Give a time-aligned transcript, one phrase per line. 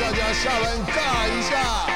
[0.00, 1.86] 大家下班尬一下。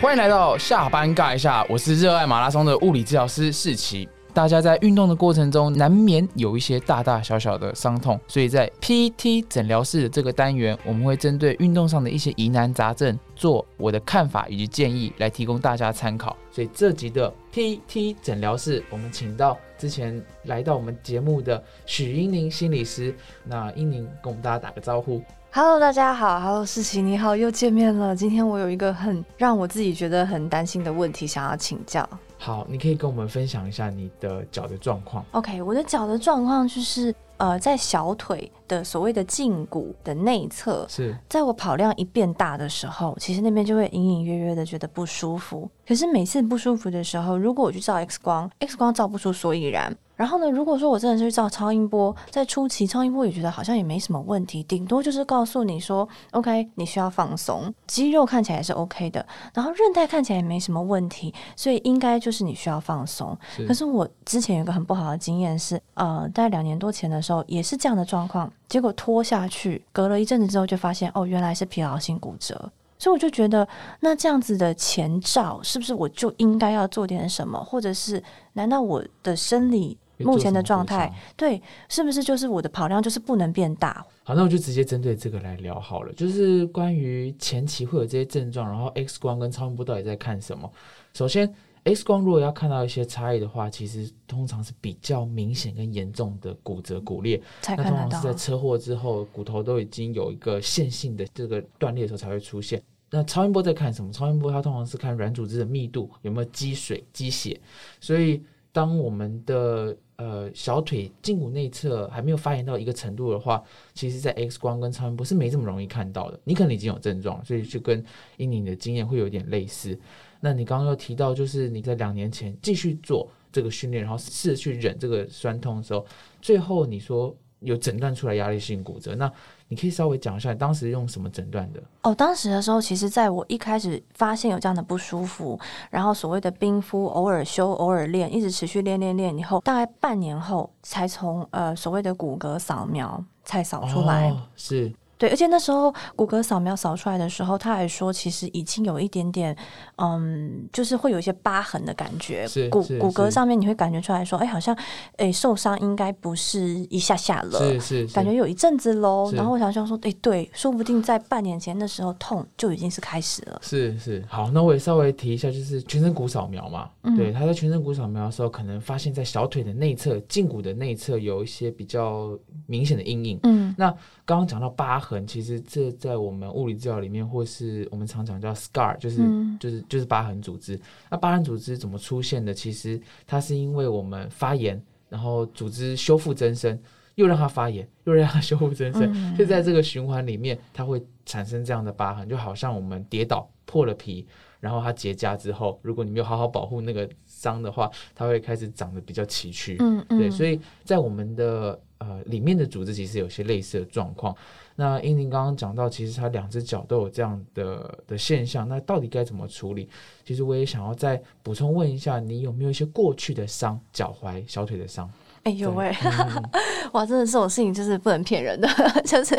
[0.00, 4.08] 欢迎来到下班尬一下，我是热爱马拉松的物理治疗师世奇。
[4.32, 16.36] 大家在运动的过程中，难免有一些大大小小的伤痛，所以在 PT 诊疗室的这个单元，我们会针对运动上的一些疑难杂症，做我的看法以及建议，来提供大家参考。
[16.52, 23.12] 所以这集的 PT 诊疗室，我们请到之前来到我们节目的许英宁心理师。
[23.42, 25.20] 那英宁跟我们大家打个招呼。
[25.60, 28.14] Hello，大家好，Hello，世奇你好，又见面了。
[28.14, 32.08] 今天我有一个很让我自己觉得很担心的问题想要请教。
[32.38, 35.24] 好，你可以跟我们分享一下你的脚的状况。
[35.32, 45.68] OK，我的脚的状况就是，呃，在小腿的所谓的胫骨的内侧，是在我跑量一变大的时候，其实那边就会隐隐约约的觉得不舒服。
[45.84, 49.92] 可是每次不舒服的时候，如果我去照 X 光，X 光照不出所以然。
[50.18, 63.38] 然后呢，如果说我真的是去照超音波，在初期超音波也觉得好像也没什么问题，顶多就是告诉你说，OK，你需要放松，肌肉看起来是 OK 的，然后韧带看起来也没什么问题，所以应该就是你需要放松。
[63.56, 72.70] 是可是我之前有一个很不好的经验是，呃，大概两年多前的时候也是这样的状况，结果拖下去，隔了一阵子之后就发现，哦，原来是疲劳性骨折。
[73.00, 73.66] 所以我就觉得，
[74.00, 78.20] 那这样子的前兆是不是我就应该要做点什么，或者是
[78.54, 84.04] 难道我的生理目前的状态，对，是不是就是我的跑量就是不能变大？
[84.24, 90.70] 好，那我就直接针对这个来聊好了，就是关于前期会有这些症状，然后 X 光跟超音波到底在看什么？
[91.14, 91.52] 首先
[91.84, 98.26] ，X 光如果要看到一些差异的话，其实通常是比较明显跟严重的骨折骨裂，那通常是。
[98.26, 102.82] 在车祸之后，骨头都已经有一个线性的这个断裂的时候才会出现。
[103.10, 104.12] 那超音波在看什么？
[104.12, 107.58] 超音波它通常是看软组织的密度有没有积水、积血，
[108.00, 113.62] 所以当我们的呃小腿胫骨内侧还没有发炎到一个程度的话，
[113.94, 116.38] 其实在 X 光跟超音波是没这么容易看到的。
[116.44, 118.04] 你可能已经有症状，所以就跟
[118.36, 119.98] 英宁的经验会有点类似。
[120.40, 126.04] 那你刚刚又提到，就是你在两年前继续做这个训练，然后试着去忍这个酸痛的时候，
[126.42, 129.32] 最后你说有诊断出来压力性骨折，那
[129.68, 131.82] 你可以稍微讲一下你当时用什么诊断的？
[132.02, 135.58] 哦，当时的时候，其实在我一开始发现有这样的不舒服，
[135.90, 144.30] 然后所谓的冰敷，偶尔修，偶尔练，一直持续练练练以后，大概半年后才从呃所谓的骨骼扫描才扫出来。
[144.30, 149.56] 哦、是对，而且那时候骨骼扫描扫出来的时候，他还说其实已经有一点点，
[149.96, 154.76] 嗯，就是会有一些疤痕的感觉，骨骨骼上面你会感觉出来说，哎，好像
[155.16, 159.30] 哎受伤应该不是一下下了，是是是，感觉有一阵子喽。
[159.32, 163.58] 然后我想想说，哎，对，说不定在半年前的时候痛就已经是开始了。
[163.62, 173.40] 是是，好，那我也稍微提一下，就是全身骨扫描嘛，嗯对，他在全身骨扫描的时候，可能发现在小腿的内侧、胫骨的内侧有一些比较明显的阴影。
[173.42, 173.90] 嗯那
[174.24, 180.78] 刚刚讲到疤痕，其实这在我们物理治疗里面，或是我们常讲叫 scar，就是、嗯就是就是疤痕组织。
[181.10, 182.52] 那疤痕组织怎么出现的？
[182.52, 186.78] 其实它是因为我们发炎，然后组织修复增生，
[187.14, 194.26] 又让它发炎，又让它 修复增生，嗯就在这个循环里面，它会产生这样的疤痕，就好像我们跌倒破了皮，
[194.60, 199.76] 然后它结痂之后，如果你没有好好保护那个伤的话，它会开始长得比较崎岖。
[199.80, 204.36] 嗯嗯，对，所以以在我们的呃里面的组织其实有些类似的状况。
[204.80, 209.88] 那英宁刚刚讲到，其实他两只脚都有这样的的现象，那到底该怎么处理？
[210.24, 215.10] 其实我也想要再补充问一下，你有没有一些过去的伤，脚踝、小腿的伤？
[215.44, 216.42] 哎有对哎、嗯
[216.92, 218.68] 哇，真的这种事情就是不能骗人的，
[219.04, 219.36] 就是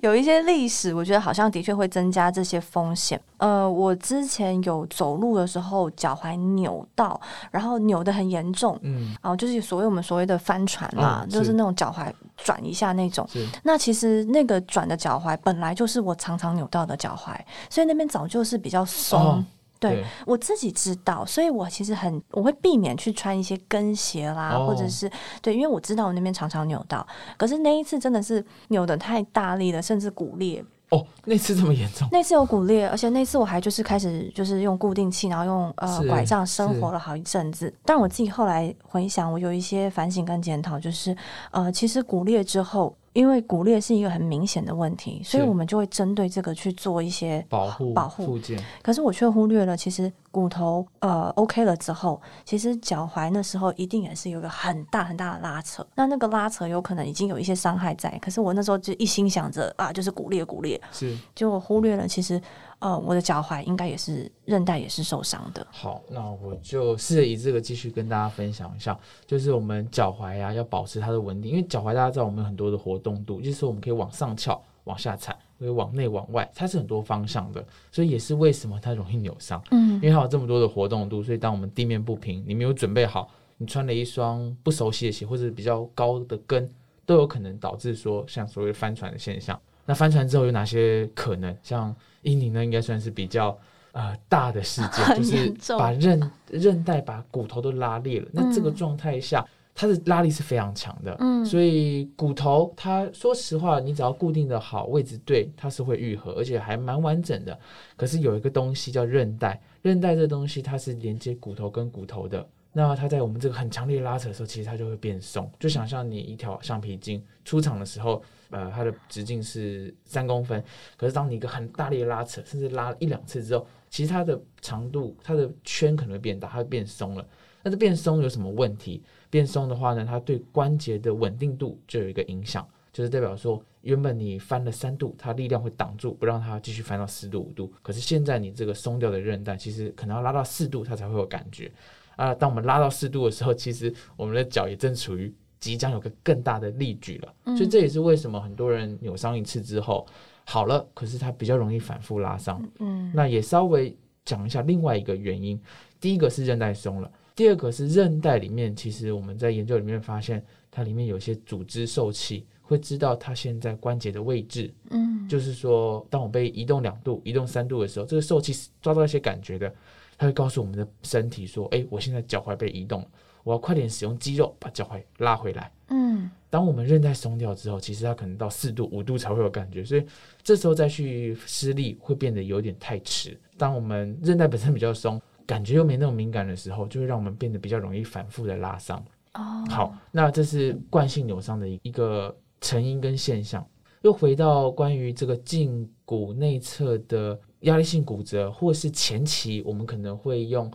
[0.00, 3.20] 有一些历史，我觉得好像的确会增加这些风险。
[3.38, 7.20] 呃，我之前有走路的时候脚踝扭到，
[7.50, 8.78] 然后扭得很严重。
[8.82, 13.28] 嗯，哦，就是所谓我们所谓的翻船嘛，嗯就是是那种脚踝转一下那种。
[13.62, 17.36] 那其实那个转的脚踝本来就是我常常扭到的脚踝，
[17.68, 19.20] 所以那边早就是比较松。
[19.20, 19.44] 哦
[19.90, 25.10] 对我自己知道，所以我其实很我会避免去穿一些跟鞋啦，哦或者是
[25.40, 27.06] 对，因为我知道我那边常常扭到。
[27.36, 30.64] 可是那一次真的是扭的太大力了，甚至骨裂。
[30.90, 37.72] 哦，那次这么严重，那次有骨裂，而且那次我还就是开始就是用固定器，然后用呃拐杖生活了好一阵子。
[37.84, 41.16] 但我自己后来回想，我有一些反省跟检讨，就是
[41.50, 42.94] 呃，其实骨裂之后。
[43.12, 48.24] 因为骨裂是一个很明显的问题，所以我们就会针对这个去做一些保护保护。
[48.24, 55.86] 附件，可是我却忽略了，其实骨头呃 OK 了之后，其实脚踝那时候一定也是有一个很大很大的拉扯。
[55.94, 62.40] 那那个拉扯有可能已经有一些伤害在，可是我那时候就一心想着啊，就是骨裂骨裂，是结果忽略了其实
[62.78, 65.64] 呃我的脚踝应该也是韧带也是受伤的。
[65.70, 86.70] 好，那我就试着以这个继续跟大家分享一下，就是我们脚踝啊要保持它的稳定，因为脚踝大家知道我们有很多的活动度，就是说我们可以往上翘、往下踩，会往内往外，它是很多方向的，所以也是为什么它容易扭伤，嗯因为它有这么多的活动度，所以当我们地面不平，你没有准备好，你穿了一双不熟悉的鞋或者比较高的跟，
[87.06, 89.58] 都有可能导致说像所谓的翻船的现象。
[89.84, 91.56] 那翻船之后有哪些可能？
[91.62, 93.58] 像伊宁呢，应该算是比较
[93.90, 98.28] 呃大的事件， 就是把韧韧带把骨头都拉裂了。
[98.32, 99.44] 那这个嗯状态下，
[99.74, 107.58] 它的拉力是非常强的，嗯所以骨头它说实话，你只要固定的好，位置对，它是会愈合，而且还蛮完整的。
[107.96, 112.46] 可是有一个东西叫韧带，韧带这东西它是连接骨头跟骨头的。
[112.74, 115.50] 那它在我们这个很强烈拉扯的时候，其实它就会变松。
[115.58, 120.62] 就想象你一条橡皮筋出厂的时候，呃，它的直径是三公分，
[120.96, 127.26] 可是当你一个很大力的拉扯，甚至拉了一两次之后，其实它的长度、它的圈可能会变大，它会变松了。
[127.62, 129.02] 那这变松有什么问题？
[129.30, 137.72] 变松的话呢，它对关节的稳定度就有一个影响，就是代表说，原本你翻了三度，它力量会挡住，不让它继续翻到四度、五度。
[137.80, 141.72] 可是现在你这个松掉的韧带，其实可能要拉到四度，它才会有感觉。
[142.16, 147.34] 啊，当我们拉到四度的时候，其实我们的脚也正处于即将有个更大的力矩了。
[147.56, 150.06] 所以这也是为什么很多人扭伤一次之后
[150.44, 152.62] 好了，可是它比较容易反复拉伤。
[152.80, 155.58] 嗯那也稍微讲一下另外一个原因，
[155.98, 164.72] 第一个是韧带松了，第二个是韧带里面，其实我们在研究里面发现，它里面有一些组织受气，会知道它现在关节的位置。
[164.90, 169.72] 嗯就是说，当我被移动两度、移动三度的时候，这个受气是抓到一些感觉的，
[170.18, 173.08] 它会告诉我们的身体说：“哎，我现在脚踝被移动了，
[173.44, 180.04] 我要快点使用肌肉把脚踝拉回来。”嗯当我们韧带松掉之后，其实它可能到四度、五度才会有感觉，所以
[180.42, 183.38] 这时候再去施力会变得有点太迟。
[183.56, 188.98] 当我们韧带本身比较松，感觉又没那么敏感的时候，就会让我们变得比较容易反复的拉伤。
[189.34, 193.66] 哦好，那这是惯性扭伤的一个成因跟现象。
[194.02, 200.70] 又回到关于这个胫骨内侧的压力性骨折，或是前期我们可能会用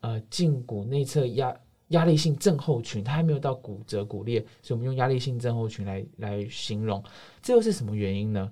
[0.00, 1.54] 呃胫骨内侧压
[1.88, 7.04] 压力性症候群，它还没有到骨折骨裂，所以我们用压力性症候群来来形容。
[7.42, 8.50] 这又是什么原因呢？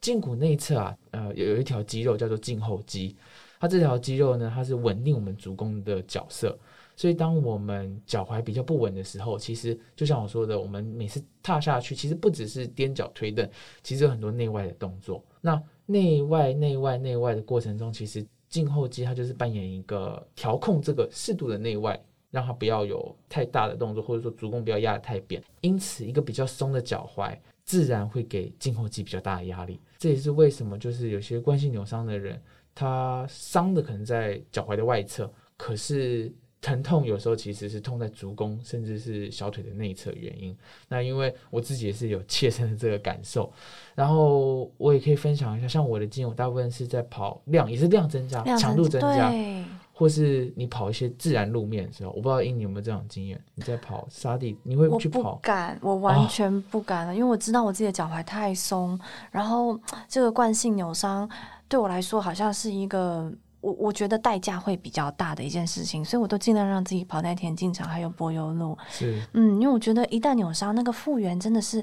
[0.00, 3.16] 胫骨内侧啊，呃，有有一条肌肉叫做胫后肌，
[3.60, 6.58] 它这条肌肉呢，它是稳定我们足弓的角色。
[6.96, 13.48] 所以，当我们脚踝比较不稳的时候，其实就像我说的，我们每次踏下去，其实不只是踮脚推蹬，
[13.82, 15.20] 其实有很多内外的动作。
[15.40, 25.42] 那内外、内外、内外的过程中，其实胫后肌它就是扮演一个调控这个适度的内外，让它不要有太大的动作，或者说足弓不要压得太扁。
[25.62, 29.80] 因此，一个比较松的脚踝，自然会给胫后肌比较大的压力。
[29.98, 32.40] 这也是为什么就是有些惯性扭伤的人，
[32.74, 36.30] 他伤的可能在脚踝的外侧，可是
[36.60, 40.56] 疼痛有时候其实是痛在足弓，甚至是小腿的内侧原因。
[40.88, 43.52] 那因为我自己也是有切身的这个感受，
[43.94, 49.64] 然后我也可以分享一下，像我的经验，我大部分是在跑量，也是量增加、量强度增加，对，
[49.96, 53.40] 或是你跑一些自然路面的时候，我不知道英你有没有这种经验？
[53.54, 55.38] 你在跑沙地，你会我不去跑？
[55.40, 58.98] 敢，我完全不敢了，因为我知道我自己的脚踝太松，
[59.30, 61.30] 然后这个惯性扭伤
[61.68, 63.32] 对我来说好像是一个。
[63.60, 68.76] 我我觉得代价会比较大的一件事情，所以我都尽量让自己跑在田径场还有柏油路。
[68.90, 71.82] 是嗯，因为我觉得一旦扭伤，那个复原真的是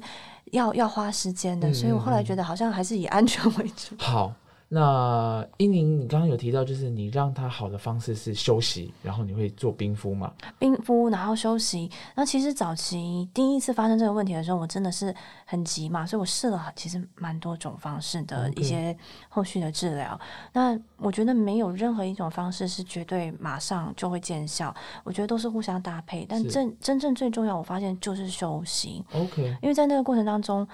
[0.52, 3.96] 要要花时间的，嗯所以我后来觉得好像还是以安全为主。
[3.98, 4.32] 好。
[4.74, 10.32] 那英宁，你刚刚有提到，就是你让他好的方式是休息，然后你会做冰敷嘛？
[10.58, 11.92] 冰敷，然后休息。
[12.16, 15.14] 那其实早期第一次发生这个问题的时候，我真的是
[15.46, 18.98] 很急嘛，所以我试了其实蛮多种方式的一些
[19.28, 20.18] 后续的治疗。
[20.54, 24.74] 那我觉得没有任何一种方式是绝对马上就会见效，
[25.04, 26.26] 我觉得都是互相搭配。
[26.30, 30.66] 但真真正最重要，我发现就是休息，OK，因为在那个过程当中。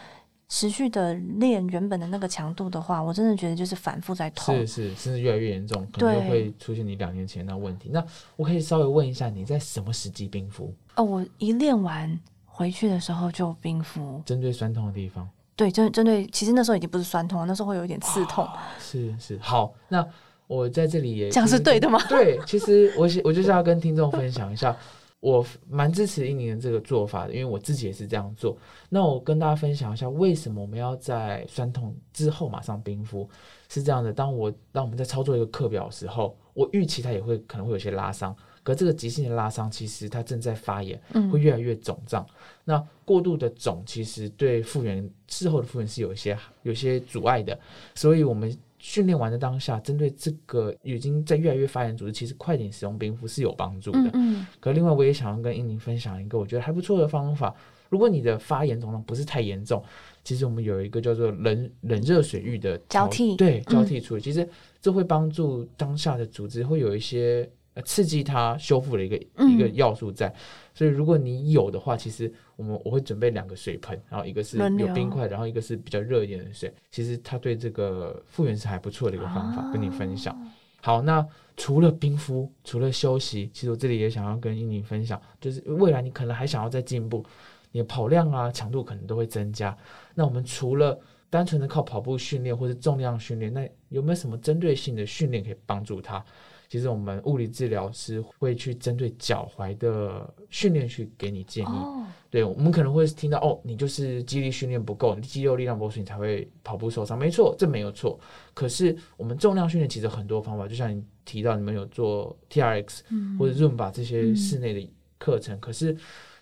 [0.49, 4.55] 持续的练原本的那个强度的话，我真的觉得就是反复在痛。
[4.59, 7.89] 是是，甚至越来越严重，可能对会出现你两年前的问题。
[7.91, 8.03] 那
[8.35, 10.73] 我可以稍微问一下，你在什么时机冰敷？
[10.95, 14.21] 哦，我一练完回去的时候就冰敷。
[14.25, 15.27] 针对酸痛的地方？
[15.55, 18.47] 对，针针对，其实那时候已经不是酸痛了，那时候会有一点刺痛。
[18.79, 20.07] 是是，好，那
[20.45, 21.99] 我在这里也这样是对的吗？
[22.07, 24.77] 对，其实我是我就是要跟听众分享一下，
[25.19, 28.57] 我蛮支持印尼的这个做法的，因为我自己也是这样做。
[28.87, 33.27] 那我跟大家分享一下，为什么我们要在酸痛之后马上冰敷？
[33.67, 38.33] 是这样的，当我当我们在操作一个课表的时候，我预期它也会可能会有些拉伤，
[38.63, 42.25] 可这个急性的拉伤其实它正在发炎，嗯会越来越肿胀。
[42.63, 47.59] 那过度的肿其实对复原事后的复原是有一些有一些阻碍的，
[47.95, 48.55] 所以我们
[48.87, 53.99] 训练完的当下，针对这个已经在越来越发炎组织，其实快点使用冰敷是有帮助的。
[53.99, 57.53] 嗯嗯，可另外我也想要跟英宁分享一个我觉得还不错的方法，
[57.89, 59.83] 如果你的发炎状况不是太严重，
[60.23, 63.35] 其实我们有一个叫做冷冷热水浴的交替。
[63.35, 63.73] 对嗯。
[63.73, 64.47] 交替处理，其实
[64.81, 70.33] 这会帮助当下的组织会有一些呃刺激它修复的一个、嗯一个要素在。
[70.73, 76.73] 所以如果你有的话，其实我们我会准备两个水盆，然后一个是有冰块，然后一个是比较热一点的水。
[76.91, 80.33] 其实它对这个复原是还不错的一个方法，跟你分享。
[80.35, 80.47] 哦
[80.79, 81.25] 好，那
[81.57, 87.25] 除了冰敷，除了休息，其实我这里也想要跟英宁分享，就是未来你可能还想要再进步，
[87.71, 89.75] 你的跑量啊、强度可能都会增加。
[90.13, 90.97] 那我们除了
[91.31, 96.23] 单纯的靠跑步训练或者重量训练，那有没有什么针对性的训练可以帮助他？
[96.69, 101.67] 其实我们物理治疗师会去针对脚踝的训练去给你建议。
[101.67, 107.17] 哦，对，我们可能会听到哦，你就是肌力训练不够，你肌肉力量不够，你才会跑步受伤。
[107.17, 108.19] 没错，这没有错。
[108.53, 115.95] 可是我们重量训练其实很多方法，就像你提到你们有做 TRX 嗯或者 Zumba 这些室内的课程，可是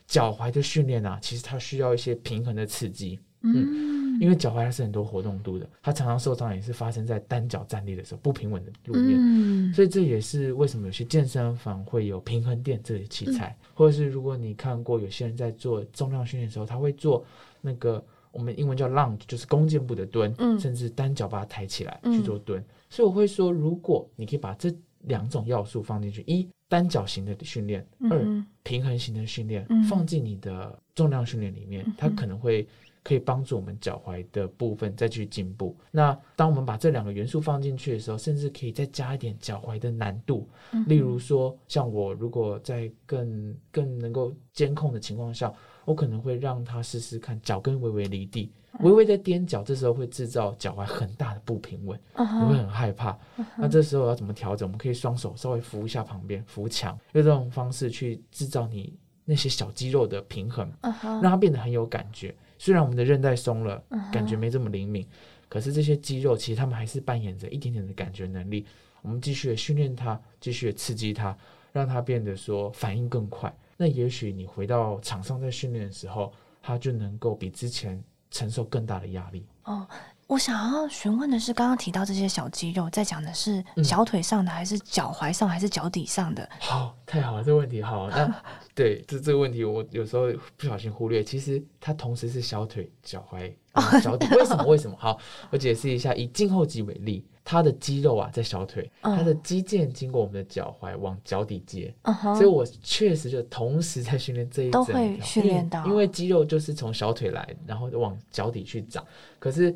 [0.08, 9.18] 脚踝的训练啊，其实它需要一些平衡的刺激，嗯，因为脚踝它是很多活动度的，它常常受伤也是发生在单脚站立的时候不平稳的路面。
[9.20, 17.24] 嗯，所以这也是为什么有些健身房会有平衡垫这类器材，或者是如果你看过有些人在做重量训练的时候，他会做
[17.62, 22.64] 那个我们英文叫 lunge，就是弓箭步的蹲，嗯甚至单脚把它抬起来嗯去做蹲。
[22.90, 24.74] 所以我会说，如果你可以把这
[25.08, 28.46] 两种要素放进去，一单脚型的训练，二嗯。
[28.64, 29.84] 平衡型的训练嗯。
[29.84, 32.68] 放进你的重量训练里面嗯，它可能会
[33.04, 35.78] 可以帮助我们脚踝的部分再去进步。
[35.92, 45.54] 那当我们把这两个元素放进去的时候，甚至可以再加一点脚踝的难度，嗯例如说，像我如果在更更能够监控的情况下，
[45.86, 52.00] 我可能会让他试试看脚跟微微离地，微微的踮脚，这时候会制造脚踝很大的不平稳。
[52.14, 53.18] 嗯你会很害怕。
[53.58, 54.68] 那这时候要怎么调整？
[54.68, 62.36] 我们可以双手稍微扶一下旁边，扶墙，用这种方式去制造你那些小肌肉的平衡，让它变得很有感觉。
[62.58, 65.06] 虽然我们的韧带松了，感觉没这么灵敏，
[65.48, 68.66] 可是这些肌肉其实他们还是扮演着一点点的感觉能力。
[69.02, 71.38] 我们继续的训练它，继续的刺激它，
[71.72, 73.56] 让它变得说反应更快。
[73.78, 78.02] 那也许你回到场上在训练的时候，它就能够比之前
[78.32, 79.46] 承受更大的压力。
[79.64, 79.88] 哦，
[80.28, 86.48] 我想要询问的是，刚刚提到这些小肌肉，在讲的是嗯小腿上的，还是脚踝上，还是脚底上的？
[86.60, 88.10] 好，太好了，这个问题好。
[88.10, 88.34] 那
[88.76, 94.28] 对这这个问题，我有时候不小心忽略，其实它同时是小腿、脚踝、嗯脚底。
[94.36, 94.64] 为什么？
[94.66, 94.96] 为什么？
[95.00, 95.18] 好，
[95.50, 96.14] 我解释一下。
[96.14, 101.94] 以胫后肌为例，它的肌肉啊在小腿，嗯它的肌腱经过我们的脚踝往脚底接，
[102.34, 109.06] 所以我确实就同时在训练这一都整条会训因为练到因为肌肉就是从小腿来，然后往脚底去长。
[109.38, 109.74] 可是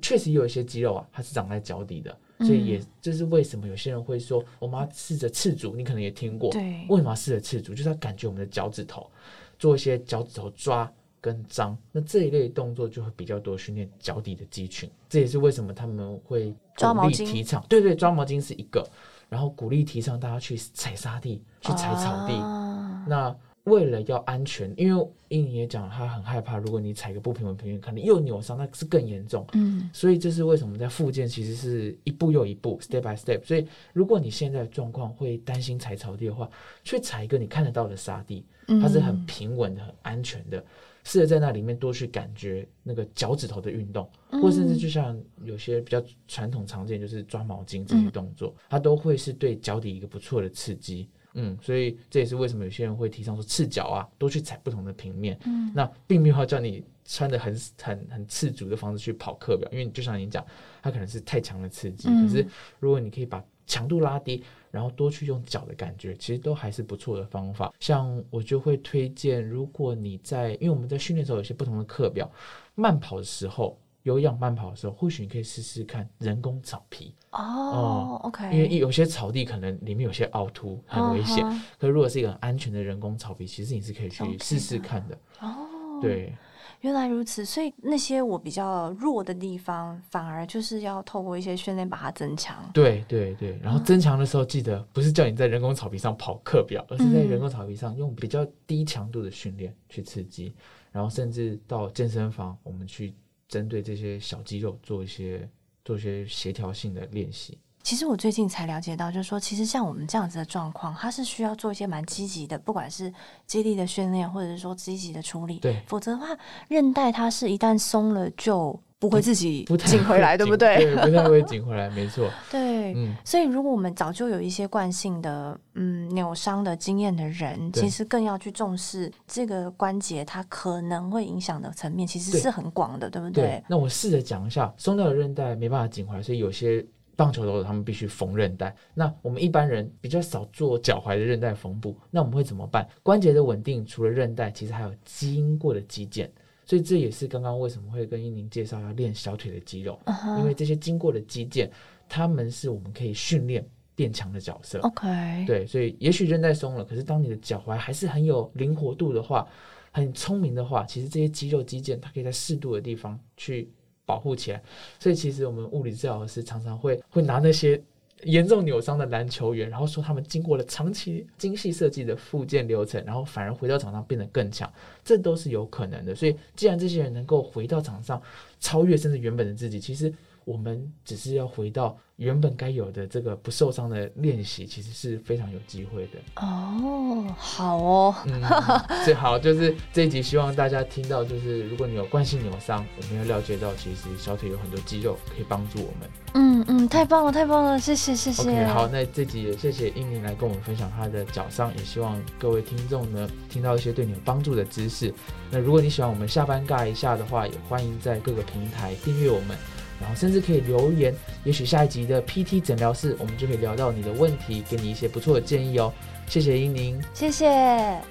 [0.00, 7.74] 确实有一些肌肉啊，它是长在脚底的，所以也就是为什么有些人会说，我们要试着赤足，你可能也听过，对，为什么要试着赤足？
[7.74, 9.10] 就是要感觉我们的脚趾头，
[9.58, 10.90] 做一些脚趾头抓
[11.20, 14.90] 跟张，那这一类动作就会比较多训练脚底的肌群。
[15.08, 18.88] 这也是为什么他们会鼓励提倡，对对，抓毛巾是一个，
[19.28, 22.32] 然后鼓励提倡大家去踩沙地，去踩草地。
[22.34, 23.34] 啊那
[23.64, 29.46] 为了要安全，因为英妮也讲，他很害怕，如果你踩个不平稳平原，可能又扭伤，那是更严重。
[29.52, 33.44] 嗯所以这是为什么在复健其实是一步又一步，step by step。
[33.44, 36.48] 所以如果你现在的状况会担心踩草地的话，
[36.82, 40.64] 去踩一个你看得到的沙地，嗯，它是很平稳的、很安全的。
[41.04, 51.08] 试着在那里面多去感觉那个脚趾头的运动，嗯或甚至就像有些比较传统常见，就是抓毛巾这嗯些动作，它都会是对脚底一个不错的刺激。
[51.34, 55.38] 嗯，所以这也是为什么有些人会提倡说赤脚啊，多去踩不同的平面。
[55.46, 60.44] 嗯那并没有要叫你穿的很很很赤足的方式去跑课表，因为就像你讲，
[60.82, 62.08] 它可能是太强的刺激。
[62.08, 62.44] 嗯可是
[62.80, 67.72] 如果你可以把强度拉低，然后多去用脚的感觉，其实都还是不错的方法。
[67.78, 72.30] 像我就会推荐，如果你在，因为我们在训练的时候有些不同的课表，
[72.74, 73.78] 慢跑的时候。
[74.02, 81.44] 有氧慢跑的时候，或许你可以试试看人工草皮，哦，OK，因为有些草地可能里面有些凹凸，很危险。
[81.78, 85.18] 可是如果是一个很安全的人工草皮，其实你是可以去试试看的。
[85.40, 86.34] 哦，，对，
[86.80, 92.56] 原来如此，所以那些我比较弱的地方，反而就是要透过一些训练把它增强。
[92.72, 100.54] 对对对，然后增强的时候，记得不是叫你在人工草皮上跑课表，而是在嗯人工草皮上用比较低强度的训练去刺激，
[100.90, 103.14] 然后甚至到健身房，我们去
[103.48, 105.48] 针对这些小肌肉做一些
[105.84, 107.58] 做一些协调性的练习。
[107.82, 113.12] 其实我最近才了解到，就是说，其实像我们这样子的状况，它是需要做一些蛮积极的，不管是
[113.46, 115.58] 肌力的训练，或者是说积极的处理。
[115.58, 116.26] 对否则的话，
[116.68, 120.76] 韧带它是一旦松了就不会自己不太紧回来，对不对？
[120.76, 122.30] 对，不太会紧回来，没错。
[122.50, 136.84] 对，嗯，所以如果我们早就有一些惯性的嗯扭伤的经验的人，其实更要去重视这个关节它可能会影响的层面，其实是很广的，对不对，那我试着讲一下，松掉的韧带没办法紧回来，所以有些
[137.20, 138.74] 棒球投手他们必须缝韧带。
[138.94, 142.88] 那我们一般人比较少做脚踝的韧带缝补，那我们会怎么办？
[143.02, 146.26] 关节的稳定除了韧带，其实还有基因过的肌腱。
[146.64, 150.00] 所以这也是刚刚为什么会跟英宁介绍要练小腿的肌肉，
[150.38, 151.68] 因为这些经过的肌腱，
[152.08, 153.62] 他们是我们可以训练
[153.94, 154.78] 变强的角色。
[154.78, 159.46] OK，对，所以也许韧带松了，可是当你的脚踝还是很有灵活度的话，
[159.90, 163.68] 很聪明的话，其实这些肌肉肌腱它可以在适度的地方去
[164.10, 164.60] 保护起来。
[164.98, 167.80] 所以其实我们物理治疗师常常会会拿那些
[168.24, 174.70] 严重扭伤的篮球员，然后说他们经过了长期精细设计的复健流程，然后反而回到场上变得更强，
[175.04, 176.12] 这都是有可能的。
[176.14, 178.20] 所以既然这些人能够回到场上，
[178.58, 180.12] 超越甚至原本的自己，其实
[180.44, 186.18] 我们只是要回到原本该有的这个不受伤的练习，其实是非常有机会的。
[186.36, 188.42] 哦，好哦，嗯，
[189.06, 196.10] 最好就是这一集，希望大家听到，就是如果你有惯性扭伤，我们要了解到，其实小腿有很多肌肉可以帮助我们。
[196.34, 198.42] 嗯嗯，太棒了，太棒了，谢谢谢谢。
[198.42, 205.10] OK，好，那这集也谢谢英宁来跟我们分享他的脚伤，也希望各位听众呢听到一些对你有帮助的知识。
[205.50, 209.56] 那如果你喜欢我们下班尬一下的话，也欢迎在各个平台订阅我们，
[210.00, 211.14] 然后甚至可以留言，
[211.44, 215.92] 也许下一集的 PT 诊疗室我们就可以聊到你的问题，给你一些不错的建议哦。
[216.26, 217.46] 谢谢英宁，谢谢。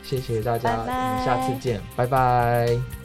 [0.04, 2.99] 谢谢大家，拜拜我们下次见，拜拜。